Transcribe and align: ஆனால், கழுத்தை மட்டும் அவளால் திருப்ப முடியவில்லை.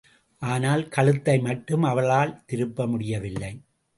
ஆனால், 0.41 0.87
கழுத்தை 0.87 1.39
மட்டும் 1.39 1.83
அவளால் 1.83 2.43
திருப்ப 2.45 2.87
முடியவில்லை. 2.87 3.51